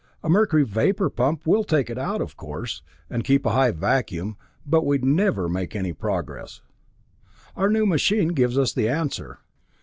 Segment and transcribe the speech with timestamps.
[0.23, 4.35] A mercury vapor pump will take it out, of course, and keep a high vacuum,
[4.65, 6.61] but we'd never make any progress.
[7.55, 9.37] "Our new machine gives us the answer.